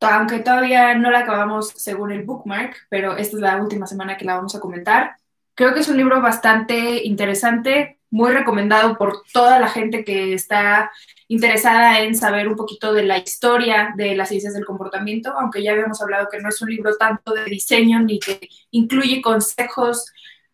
aunque 0.00 0.40
todavía 0.40 0.96
no 0.96 1.12
la 1.12 1.20
acabamos 1.20 1.68
según 1.68 2.10
el 2.10 2.24
bookmark, 2.24 2.88
pero 2.88 3.16
esta 3.16 3.36
es 3.36 3.42
la 3.42 3.58
última 3.58 3.86
semana 3.86 4.16
que 4.16 4.24
la 4.24 4.34
vamos 4.34 4.56
a 4.56 4.60
comentar, 4.60 5.14
creo 5.54 5.74
que 5.74 5.80
es 5.80 5.88
un 5.88 5.96
libro 5.96 6.20
bastante 6.20 7.04
interesante, 7.04 7.98
muy 8.10 8.32
recomendado 8.32 8.96
por 8.96 9.22
toda 9.32 9.60
la 9.60 9.68
gente 9.68 10.04
que 10.04 10.34
está 10.34 10.90
interesada 11.28 12.00
en 12.00 12.14
saber 12.16 12.48
un 12.48 12.56
poquito 12.56 12.92
de 12.92 13.04
la 13.04 13.18
historia 13.18 13.92
de 13.96 14.16
las 14.16 14.30
ciencias 14.30 14.54
del 14.54 14.64
comportamiento, 14.64 15.32
aunque 15.38 15.62
ya 15.62 15.72
habíamos 15.72 16.02
hablado 16.02 16.28
que 16.30 16.40
no 16.40 16.48
es 16.48 16.60
un 16.60 16.70
libro 16.70 16.96
tanto 16.96 17.32
de 17.32 17.44
diseño 17.44 18.00
ni 18.00 18.18
que 18.18 18.48
incluye 18.72 19.22
consejos 19.22 20.12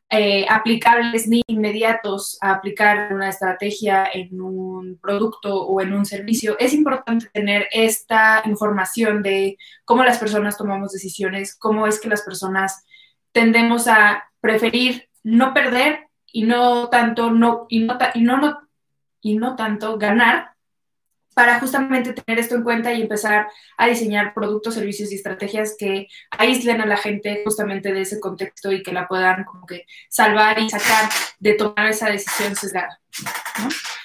eh, 0.09 0.47
aplicables 0.49 1.27
ni 1.27 1.43
inmediatos 1.49 2.39
a 2.41 2.53
aplicar 2.53 3.13
una 3.13 3.29
estrategia 3.29 4.09
en 4.13 4.41
un 4.41 4.99
producto 5.03 5.67
o 5.67 5.81
en 5.81 5.93
un 5.93 6.07
servicio, 6.07 6.57
es 6.61 6.73
importante 6.75 7.29
tener 7.33 7.67
esta 7.73 8.43
información 8.45 9.23
de 9.23 9.59
cómo 9.85 10.05
las 10.05 10.19
personas 10.19 10.57
tomamos 10.57 10.93
decisiones, 10.93 11.57
cómo 11.57 11.89
es 11.89 12.01
que 12.01 12.09
las 12.09 12.23
personas 12.23 12.85
tendemos 13.37 13.87
a 13.87 14.25
preferir 14.41 15.11
no 15.23 15.53
perder 15.53 16.07
y 16.33 16.45
no 16.45 16.89
tanto 16.89 17.31
no 17.31 17.67
y 17.69 17.81
no, 17.81 17.99
y 18.15 18.23
no, 18.23 18.69
y 19.21 19.37
no 19.37 19.57
tanto 19.57 19.99
ganar 19.99 20.53
para 21.35 21.61
justamente 21.61 22.15
tener 22.15 22.39
esto 22.39 22.55
en 22.55 22.63
cuenta 22.63 22.95
y 22.95 23.03
empezar 23.03 23.49
a 23.77 23.87
diseñar 23.89 24.33
productos, 24.33 24.73
servicios 24.73 25.13
y 25.13 25.17
estrategias 25.17 25.77
que 25.79 26.09
aíslen 26.31 26.81
a 26.81 26.87
la 26.87 26.97
gente 26.97 27.43
justamente 27.45 27.93
de 27.93 28.01
ese 28.01 28.21
contexto 28.21 28.73
y 28.73 28.83
que 28.83 28.95
la 28.95 29.07
puedan 29.07 29.45
como 29.45 29.67
que 29.67 29.85
salvar 30.09 30.59
y 30.59 30.71
sacar 30.71 31.11
de 31.39 31.53
tomar 31.53 31.89
esa 31.89 32.09
decisión 32.09 32.57
sesgada. 32.57 32.99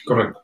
Correcto. 0.06 0.44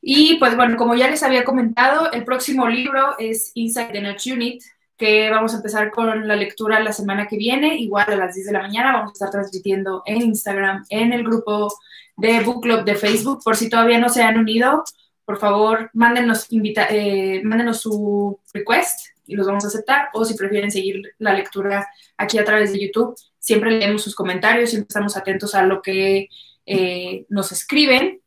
Y 0.00 0.36
pues 0.36 0.54
bueno, 0.54 0.76
como 0.76 0.94
ya 0.94 1.10
les 1.10 1.24
había 1.24 1.42
comentado, 1.42 2.12
el 2.12 2.24
próximo 2.24 2.68
libro 2.68 3.18
es 3.18 3.50
Inside 3.54 3.90
the 3.90 4.00
Nudge 4.00 4.32
Unit, 4.32 4.62
que 4.98 5.30
vamos 5.30 5.54
a 5.54 5.58
empezar 5.58 5.90
con 5.90 6.26
la 6.26 6.36
lectura 6.36 6.80
la 6.80 6.92
semana 6.92 7.26
que 7.28 7.36
viene, 7.36 7.76
igual 7.76 8.06
a 8.08 8.16
las 8.16 8.34
10 8.34 8.48
de 8.48 8.52
la 8.52 8.62
mañana, 8.62 8.92
vamos 8.92 9.10
a 9.10 9.12
estar 9.12 9.30
transmitiendo 9.30 10.02
en 10.04 10.22
Instagram, 10.22 10.84
en 10.90 11.12
el 11.12 11.22
grupo 11.22 11.72
de 12.16 12.40
Book 12.40 12.62
Club 12.62 12.84
de 12.84 12.96
Facebook, 12.96 13.40
por 13.44 13.56
si 13.56 13.70
todavía 13.70 13.98
no 13.98 14.08
se 14.08 14.22
han 14.22 14.38
unido, 14.38 14.84
por 15.24 15.38
favor, 15.38 15.90
mándenos, 15.92 16.50
invita 16.52 16.86
eh, 16.90 17.42
mándenos 17.44 17.82
su 17.82 18.40
request 18.54 19.10
y 19.26 19.36
los 19.36 19.46
vamos 19.46 19.62
a 19.64 19.68
aceptar. 19.68 20.08
O 20.14 20.24
si 20.24 20.34
prefieren 20.34 20.70
seguir 20.70 21.02
la 21.18 21.34
lectura 21.34 21.86
aquí 22.16 22.38
a 22.38 22.44
través 22.46 22.72
de 22.72 22.80
YouTube, 22.80 23.14
siempre 23.38 23.70
leemos 23.70 24.02
sus 24.02 24.14
comentarios, 24.14 24.70
siempre 24.70 24.88
estamos 24.88 25.18
atentos 25.18 25.54
a 25.54 25.64
lo 25.64 25.82
que 25.82 26.28
eh, 26.64 27.26
nos 27.28 27.52
escriben. 27.52 28.17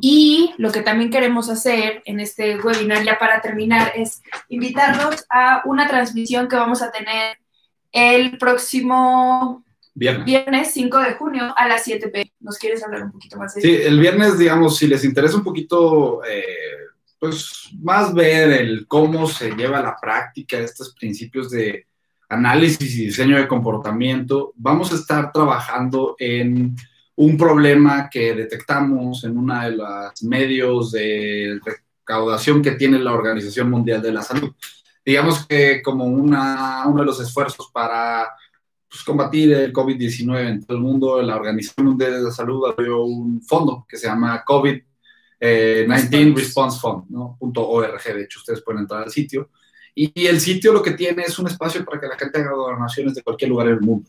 Y 0.00 0.54
lo 0.58 0.70
que 0.72 0.82
también 0.82 1.10
queremos 1.10 1.48
hacer 1.50 2.02
en 2.04 2.20
este 2.20 2.58
webinar, 2.58 3.04
ya 3.04 3.18
para 3.18 3.40
terminar, 3.40 3.92
es 3.94 4.22
invitarlos 4.48 5.24
a 5.30 5.62
una 5.64 5.88
transmisión 5.88 6.48
que 6.48 6.56
vamos 6.56 6.82
a 6.82 6.90
tener 6.90 7.38
el 7.92 8.38
próximo 8.38 9.64
Viernes. 9.98 10.72
5 10.74 10.98
de 11.00 11.14
junio 11.14 11.52
a 11.56 11.66
las 11.66 11.82
7 11.82 12.08
p. 12.08 12.32
¿Nos 12.40 12.56
quieres 12.56 12.84
hablar 12.84 13.02
un 13.02 13.10
poquito 13.10 13.36
más 13.36 13.54
de 13.54 13.62
Sí, 13.62 13.74
el 13.74 13.98
viernes, 13.98 14.38
digamos, 14.38 14.76
si 14.76 14.86
les 14.86 15.04
interesa 15.04 15.36
un 15.36 15.42
poquito, 15.42 16.22
eh, 16.24 16.44
pues 17.18 17.70
más 17.80 18.14
ver 18.14 18.52
el 18.52 18.86
cómo 18.86 19.26
se 19.26 19.50
lleva 19.56 19.82
la 19.82 19.96
práctica 20.00 20.58
estos 20.58 20.94
principios 20.94 21.50
de 21.50 21.86
análisis 22.28 22.96
y 22.96 23.06
diseño 23.06 23.38
de 23.38 23.48
comportamiento, 23.48 24.52
vamos 24.54 24.92
a 24.92 24.96
estar 24.96 25.32
trabajando 25.32 26.14
en 26.18 26.76
un 27.18 27.36
problema 27.36 28.08
que 28.08 28.32
detectamos 28.32 29.24
en 29.24 29.36
uno 29.36 29.60
de 29.60 29.72
los 29.72 30.22
medios 30.22 30.92
de 30.92 31.58
recaudación 31.64 32.62
que 32.62 32.72
tiene 32.72 33.00
la 33.00 33.12
Organización 33.12 33.70
Mundial 33.70 34.00
de 34.00 34.12
la 34.12 34.22
Salud. 34.22 34.54
Digamos 35.04 35.44
que 35.44 35.82
como 35.82 36.04
una, 36.04 36.84
uno 36.86 37.00
de 37.00 37.06
los 37.06 37.20
esfuerzos 37.20 37.70
para 37.72 38.28
pues, 38.88 39.02
combatir 39.02 39.52
el 39.52 39.72
COVID-19 39.72 40.48
en 40.48 40.64
todo 40.64 40.76
el 40.76 40.82
mundo, 40.82 41.20
la 41.20 41.34
Organización 41.34 41.86
Mundial 41.86 42.12
de 42.12 42.22
la 42.22 42.30
Salud 42.30 42.64
abrió 42.70 43.02
un 43.02 43.42
fondo 43.42 43.84
que 43.88 43.96
se 43.96 44.06
llama 44.06 44.44
COVID-19 44.46 44.84
eh, 45.40 46.32
Response 46.36 46.78
Fund, 46.78 47.06
¿no? 47.08 47.36
.org, 47.40 48.02
de 48.04 48.22
hecho, 48.22 48.38
ustedes 48.38 48.62
pueden 48.62 48.82
entrar 48.82 49.02
al 49.02 49.10
sitio. 49.10 49.50
Y, 49.92 50.24
el 50.24 50.40
sitio 50.40 50.72
lo 50.72 50.82
que 50.84 50.92
tiene 50.92 51.24
es 51.24 51.36
un 51.40 51.48
espacio 51.48 51.84
para 51.84 51.98
que 51.98 52.06
la 52.06 52.16
gente 52.16 52.38
haga 52.38 52.52
donaciones 52.52 53.16
de 53.16 53.22
cualquier 53.22 53.50
lugar 53.50 53.66
del 53.66 53.80
mundo. 53.80 54.08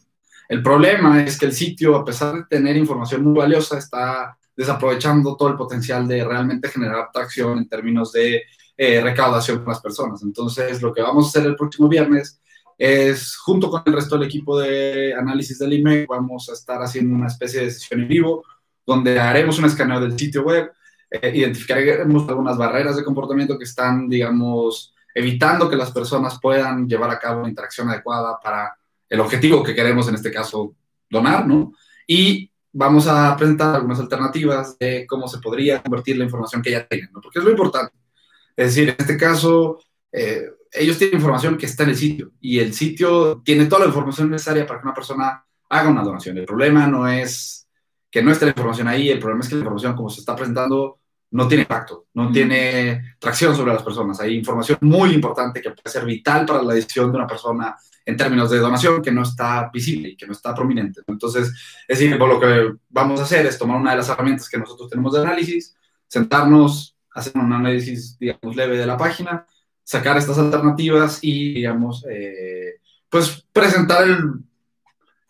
El 0.50 0.64
problema 0.64 1.24
es 1.24 1.38
que 1.38 1.46
el 1.46 1.54
sitio, 1.54 1.96
a 1.96 2.04
pesar 2.04 2.34
de 2.34 2.44
tener 2.50 2.76
información 2.76 3.24
muy 3.24 3.38
valiosa, 3.38 3.78
está 3.78 4.36
desaprovechando 4.56 5.38
todo 5.38 5.50
el 5.50 5.56
potencial 5.56 6.08
de 6.08 6.26
realmente 6.26 6.70
generar 6.70 7.02
atracción 7.02 7.60
en 7.60 7.70
términos 7.70 8.12
de 8.12 8.44
eh, 8.76 9.00
recaudación 9.00 9.60
con 9.60 9.68
las 9.68 9.80
personas. 9.80 10.24
Entonces, 10.24 10.82
lo 10.82 10.92
que 10.92 11.04
vamos 11.04 11.26
a 11.26 11.30
hacer 11.30 11.46
el 11.48 11.56
próximo 11.56 11.88
viernes 11.88 12.42
es 12.80 13.38
junto 13.38 13.70
con 13.70 13.84
el 13.86 13.94
resto 13.94 14.18
del 14.18 14.28
equipo 14.28 14.60
de 14.60 15.14
análisis 15.14 15.60
del 15.60 15.74
email, 15.74 16.08
vamos 16.10 16.50
a 16.50 16.54
estar 16.54 16.82
haciendo 16.82 17.14
una 17.14 17.28
especie 17.28 17.62
de 17.62 17.72
sesión 17.72 18.02
en 18.02 18.08
vivo 18.08 18.44
donde 18.88 19.20
haremos 19.20 19.60
un 19.60 19.66
escaneo 19.66 20.00
del 20.00 20.18
sitio 20.18 20.42
web, 20.42 20.72
eh, 21.12 21.32
identificaremos 21.36 22.28
algunas 22.28 22.58
barreras 22.58 22.96
de 22.96 23.04
comportamiento 23.04 23.56
que 23.56 23.66
están, 23.66 24.10
digamos, 24.10 24.96
evitando 25.14 25.70
que 25.70 25.76
las 25.76 25.92
personas 25.92 26.40
puedan 26.42 26.88
llevar 26.88 27.12
a 27.12 27.20
cabo 27.20 27.42
una 27.42 27.50
interacción 27.50 27.88
adecuada 27.90 28.40
para 28.42 28.79
el 29.10 29.20
objetivo 29.20 29.64
que 29.64 29.76
queremos, 29.76 30.08
en 30.08 30.16
este 30.16 30.32
caso, 30.32 30.76
donar, 31.10 31.48
¿no? 31.48 31.74
Y 32.08 32.52
vamos 32.72 33.08
a 33.08 33.36
presentar 33.36 33.76
algunas 33.76 34.00
alternativas 34.00 34.78
de 34.78 35.06
cómo 35.08 35.28
se 35.28 35.40
podría 35.40 35.82
convertir 35.82 36.18
la 36.18 36.26
información 36.26 36.62
que 36.62 36.72
ya 36.72 36.88
tienen, 36.88 37.10
¿no? 37.12 37.22
Porque 37.22 37.40
es 37.40 37.46
lo 37.46 37.52
importante. 37.52 37.94
Es 38.56 38.76
decir, 38.76 38.90
en 38.90 38.96
este 38.98 39.18
caso, 39.18 39.80
eh, 40.12 40.44
ellos 40.72 40.98
tienen 40.98 41.18
información 41.18 41.58
que 41.58 41.66
está 41.66 41.84
en 41.84 41.90
el 41.90 41.96
sitio 41.96 42.32
y 42.40 42.60
el 42.60 42.74
sitio 42.74 43.42
tiene 43.44 43.66
toda 43.66 43.82
la 43.82 43.88
información 43.88 44.30
necesaria 44.30 44.68
para 44.68 44.80
que 44.80 44.86
una 44.86 44.94
persona 44.94 45.44
haga 45.70 45.90
una 45.90 46.04
donación. 46.04 46.38
El 46.38 46.46
problema 46.46 46.88
no 46.88 47.08
es 47.08 47.68
que 48.12 48.22
no 48.22 48.32
esté 48.32 48.46
la 48.46 48.52
información 48.52 48.88
ahí, 48.88 49.10
el 49.10 49.20
problema 49.20 49.42
es 49.42 49.50
que 49.50 49.56
la 49.56 49.62
información 49.62 49.96
como 49.96 50.10
se 50.10 50.20
está 50.20 50.36
presentando 50.36 51.00
no 51.32 51.48
tiene 51.48 51.62
impacto, 51.62 52.08
no 52.14 52.32
tiene 52.32 53.16
tracción 53.20 53.56
sobre 53.56 53.74
las 53.74 53.84
personas. 53.84 54.20
Hay 54.20 54.36
información 54.36 54.80
muy 54.82 55.12
importante 55.14 55.62
que 55.62 55.72
puede 55.72 55.90
ser 55.90 56.06
vital 56.06 56.46
para 56.46 56.64
la 56.64 56.74
decisión 56.74 57.12
de 57.12 57.18
una 57.18 57.28
persona 57.28 57.76
en 58.06 58.18
términos 58.18 58.50
de 58.50 58.60
donación 58.60 59.02
que 59.02 59.12
no 59.12 59.24
está 59.24 59.70
visible 59.74 60.10
y 60.10 60.18
que 60.18 60.26
no 60.26 60.34
está 60.34 60.54
prominente. 60.54 61.02
Entonces, 61.08 61.50
es 61.88 62.00
decir, 62.00 62.18
lo 62.18 62.40
que 62.40 62.74
vamos 62.90 63.20
a 63.20 63.24
hacer 63.24 63.46
es 63.46 63.58
tomar 63.58 63.78
una 63.78 63.92
de 63.92 63.98
las 63.98 64.10
herramientas 64.10 64.50
que 64.50 64.58
nosotros 64.58 64.90
tenemos 64.90 65.14
de 65.14 65.22
análisis, 65.22 65.76
sentarnos, 66.08 66.96
hacer 67.14 67.34
un 67.36 67.52
análisis, 67.54 68.18
digamos, 68.18 68.56
leve 68.56 68.78
de 68.78 68.86
la 68.86 68.98
página, 68.98 69.46
sacar 69.84 70.18
estas 70.18 70.38
alternativas 70.38 71.20
y, 71.22 71.54
digamos, 71.54 72.06
eh, 72.10 72.76
pues 73.10 73.46
presentar 73.52 74.08
el, 74.08 74.34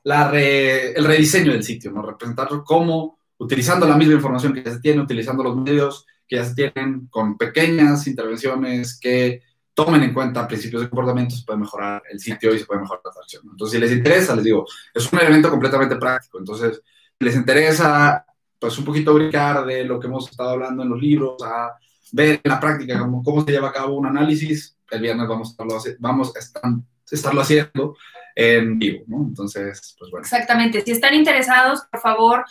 la 0.03 0.31
el 0.33 1.05
rediseño 1.05 1.51
del 1.51 1.63
sitio, 1.63 1.91
¿no? 1.91 2.01
Representarlo 2.01 2.63
como, 2.63 3.19
utilizando 3.37 3.87
la 3.87 3.97
misma 3.97 4.15
información 4.15 4.53
que 4.53 4.63
ya 4.63 4.71
se 4.71 4.79
tiene, 4.79 5.01
utilizando 5.01 5.43
los 5.43 5.55
medios 5.55 6.05
que 6.27 6.35
ya 6.35 6.45
se 6.45 6.55
tienen, 6.55 7.07
con 7.07 7.37
pequeñas 7.37 8.05
intervenciones 8.05 8.99
que 8.99 9.41
tomen 9.85 10.03
en 10.03 10.13
cuenta 10.13 10.45
principios 10.45 10.81
de 10.81 10.89
comportamiento, 10.89 11.35
se 11.35 11.45
puede 11.45 11.59
mejorar 11.59 12.03
el 12.11 12.19
sitio 12.19 12.53
y 12.53 12.59
se 12.59 12.65
puede 12.65 12.81
mejorar 12.81 13.01
la 13.05 13.11
atracción. 13.11 13.43
Entonces, 13.49 13.79
si 13.79 13.79
les 13.79 13.91
interesa, 13.93 14.35
les 14.35 14.43
digo, 14.43 14.65
es 14.93 15.13
un 15.13 15.19
elemento 15.19 15.49
completamente 15.49 15.95
práctico. 15.95 16.37
Entonces, 16.37 16.81
si 17.17 17.25
les 17.25 17.35
interesa, 17.35 18.25
pues 18.59 18.77
un 18.77 18.83
poquito 18.83 19.13
brincar 19.13 19.65
de 19.65 19.85
lo 19.85 19.97
que 19.97 20.07
hemos 20.07 20.29
estado 20.29 20.49
hablando 20.49 20.83
en 20.83 20.89
los 20.89 20.99
libros 20.99 21.41
a 21.43 21.71
ver 22.11 22.41
en 22.43 22.51
la 22.51 22.59
práctica 22.59 22.99
cómo, 22.99 23.45
se 23.45 23.51
lleva 23.51 23.69
a 23.69 23.73
cabo 23.73 23.95
un 23.95 24.07
análisis. 24.07 24.75
El 24.91 25.01
viernes 25.01 25.27
vamos 25.27 25.47
a 25.47 25.51
estarlo, 25.51 25.77
vamos 25.99 26.33
a 26.35 27.15
estarlo 27.15 27.41
haciendo 27.41 27.95
en 28.35 28.77
vivo, 28.77 29.05
¿no? 29.07 29.27
Entonces, 29.27 29.95
pues 29.97 30.11
bueno. 30.11 30.23
Exactamente. 30.23 30.81
Si 30.81 30.91
están 30.91 31.13
interesados, 31.13 31.83
por 31.89 32.01
favor, 32.01 32.43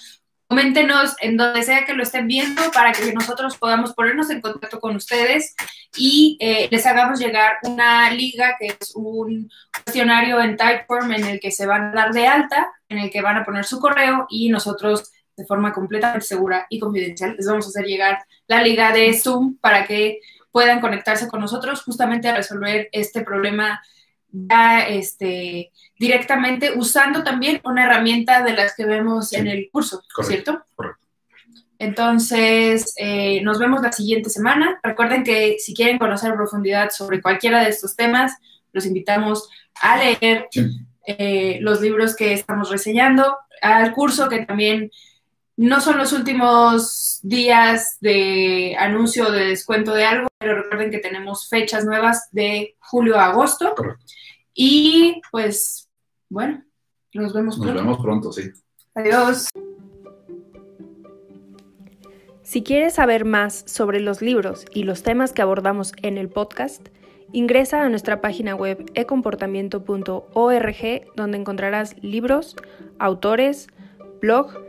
coméntenos 0.49 1.14
en 1.21 1.37
donde 1.37 1.62
sea 1.62 1.85
que 1.85 1.93
lo 1.93 2.02
estén 2.02 2.26
viendo 2.26 2.62
para 2.73 2.93
que 2.93 3.12
nosotros 3.12 3.59
podamos 3.59 3.93
ponernos 3.93 4.31
en 4.31 4.40
contacto 4.40 4.81
con 4.81 4.97
ustedes 4.97 5.55
y 5.97 6.38
eh, 6.40 6.69
les 6.71 6.87
hagamos 6.87 7.21
llegar 7.21 7.59
una 7.64 8.11
liga 8.11 8.57
que 8.59 8.69
es 8.69 8.95
un 8.95 9.50
cuestionario 9.85 10.40
en 10.40 10.57
Typeform 10.57 11.12
en 11.12 11.25
el 11.25 11.40
que 11.40 11.50
se 11.50 11.67
van 11.67 11.90
a 11.90 11.93
dar 11.93 12.12
de 12.12 12.26
alta, 12.26 12.73
en 12.88 12.99
el 12.99 13.11
que 13.11 13.21
van 13.21 13.37
a 13.37 13.45
poner 13.45 13.64
su 13.64 13.78
correo 13.78 14.26
y 14.31 14.49
nosotros 14.49 15.12
de 15.37 15.45
forma 15.45 15.73
completamente 15.73 16.26
segura 16.26 16.67
y 16.71 16.78
confidencial. 16.81 17.37
Les 17.37 17.47
vamos 17.47 17.67
a 17.67 17.69
hacer 17.69 17.85
llegar 17.85 18.19
la 18.47 18.62
liga 18.62 18.90
de 18.93 19.12
Zoom 19.12 19.59
para 19.59 19.87
que 19.87 20.19
puedan 20.50 20.81
conectarse 20.81 21.28
con 21.28 21.40
nosotros 21.40 21.83
justamente 21.83 22.26
a 22.26 22.35
resolver 22.35 22.88
este 22.93 23.21
problema 23.21 23.83
ya 24.31 24.81
este, 24.87 25.73
directamente 25.99 26.73
usando 26.77 27.25
también 27.25 27.61
una 27.65 27.85
herramienta 27.85 28.43
de 28.43 28.53
las 28.53 28.75
que 28.75 28.85
vemos 28.85 29.33
en 29.33 29.47
el 29.47 29.69
curso, 29.73 30.03
¿cierto? 30.23 30.65
Correcto. 30.75 31.07
Entonces, 31.79 32.93
eh, 32.97 33.41
nos 33.43 33.59
vemos 33.59 33.83
la 33.83 33.93
siguiente 33.93 34.31
semana. 34.31 34.81
Recuerden 34.83 35.23
que 35.23 35.57
si 35.59 35.75
quieren 35.75 35.99
conocer 35.99 36.35
profundidad 36.35 36.91
sobre 36.91 37.23
cualquiera 37.23 37.63
de 37.63 37.71
estos 37.71 37.95
temas, 37.95 38.33
los 38.73 38.85
invitamos 38.85 39.49
a 39.81 39.97
leer 39.97 40.49
eh, 41.07 41.59
los 41.61 41.81
libros 41.81 42.17
que 42.17 42.33
estamos 42.33 42.71
reseñando, 42.71 43.39
al 43.63 43.93
curso 43.93 44.29
que 44.29 44.45
también 44.45 44.91
no 45.59 45.81
son 45.81 45.99
los 45.99 46.12
últimos 46.12 47.19
días 47.25 47.99
de 48.00 48.77
anuncio 48.79 49.33
de 49.33 49.47
descuento 49.47 49.93
de 49.93 50.05
algo, 50.05 50.29
pero 50.38 50.62
recuerden 50.62 50.93
que 50.93 50.99
tenemos 50.99 51.49
fechas 51.49 51.85
nuevas 51.85 52.29
de 52.31 52.77
julio 52.79 53.19
a 53.19 53.27
agosto. 53.27 53.75
Y 54.55 55.21
pues, 55.33 55.91
bueno, 56.29 56.62
nos 57.12 57.35
vemos 57.35 57.57
pronto. 57.57 57.75
Nos 57.75 57.83
vemos 57.83 57.99
pronto, 58.00 58.33
sí. 58.33 58.43
Adiós. 58.95 59.49
Si 62.45 62.62
quieres 62.62 62.95
saber 62.95 63.25
más 63.25 63.65
sobre 63.67 63.99
los 63.99 64.23
libros 64.23 64.65
y 64.73 64.85
los 64.85 65.03
temas 65.03 65.33
que 65.33 65.43
abordamos 65.43 65.93
en 66.03 66.19
el 66.19 66.29
podcast, 66.29 66.87
ingresa 67.33 67.83
a 67.83 67.88
nuestra 67.88 68.21
página 68.21 68.55
web 68.55 68.93
ecomportamiento.org 68.95 71.03
donde 71.17 71.37
encontrarás 71.37 71.97
libros, 72.00 72.55
autores, 73.00 73.67
blog 74.21 74.69